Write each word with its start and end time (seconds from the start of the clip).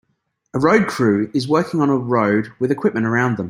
A 0.53 0.59
road 0.59 0.87
crew 0.87 1.29
is 1.33 1.47
working 1.47 1.79
on 1.79 1.89
a 1.89 1.95
road 1.97 2.51
with 2.59 2.71
equipment 2.71 3.05
around 3.05 3.33
them. 3.35 3.39